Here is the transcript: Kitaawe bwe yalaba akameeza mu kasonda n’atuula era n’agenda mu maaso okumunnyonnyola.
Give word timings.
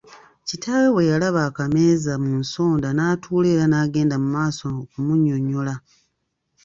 Kitaawe 0.47 0.87
bwe 0.93 1.09
yalaba 1.11 1.39
akameeza 1.49 2.13
mu 2.23 2.31
kasonda 2.39 2.87
n’atuula 2.93 3.47
era 3.55 3.65
n’agenda 3.69 4.15
mu 4.23 4.27
maaso 4.35 4.63
okumunnyonnyola. 4.81 5.75